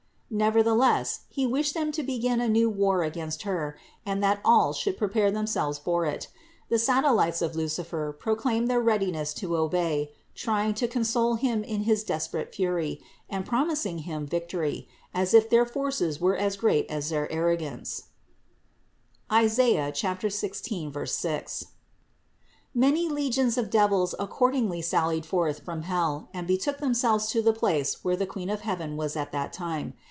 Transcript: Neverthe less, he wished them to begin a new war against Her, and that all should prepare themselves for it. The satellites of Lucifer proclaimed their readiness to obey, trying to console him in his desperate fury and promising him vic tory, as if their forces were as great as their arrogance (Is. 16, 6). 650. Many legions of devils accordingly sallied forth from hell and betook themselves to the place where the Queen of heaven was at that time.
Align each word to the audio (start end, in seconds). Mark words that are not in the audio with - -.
Neverthe 0.33 0.73
less, 0.77 1.19
he 1.27 1.45
wished 1.45 1.73
them 1.73 1.91
to 1.91 2.03
begin 2.03 2.39
a 2.39 2.47
new 2.47 2.69
war 2.69 3.03
against 3.03 3.41
Her, 3.41 3.77
and 4.05 4.23
that 4.23 4.39
all 4.45 4.71
should 4.71 4.97
prepare 4.97 5.29
themselves 5.29 5.77
for 5.77 6.05
it. 6.05 6.29
The 6.69 6.79
satellites 6.79 7.41
of 7.41 7.57
Lucifer 7.57 8.13
proclaimed 8.17 8.69
their 8.69 8.79
readiness 8.79 9.33
to 9.43 9.57
obey, 9.57 10.13
trying 10.33 10.73
to 10.75 10.87
console 10.87 11.35
him 11.35 11.65
in 11.65 11.81
his 11.83 12.05
desperate 12.05 12.55
fury 12.55 13.01
and 13.29 13.45
promising 13.45 13.99
him 14.07 14.25
vic 14.25 14.47
tory, 14.47 14.87
as 15.13 15.33
if 15.33 15.49
their 15.49 15.65
forces 15.65 16.21
were 16.21 16.37
as 16.37 16.55
great 16.55 16.89
as 16.89 17.09
their 17.09 17.29
arrogance 17.29 18.03
(Is. 19.29 19.51
16, 19.55 19.93
6). 19.99 20.31
650. 20.31 21.65
Many 22.73 23.09
legions 23.09 23.57
of 23.57 23.69
devils 23.69 24.15
accordingly 24.17 24.81
sallied 24.81 25.25
forth 25.25 25.59
from 25.59 25.81
hell 25.81 26.29
and 26.33 26.47
betook 26.47 26.77
themselves 26.77 27.27
to 27.31 27.41
the 27.41 27.51
place 27.51 28.01
where 28.05 28.15
the 28.15 28.25
Queen 28.25 28.49
of 28.49 28.61
heaven 28.61 28.95
was 28.95 29.17
at 29.17 29.33
that 29.33 29.51
time. 29.51 29.95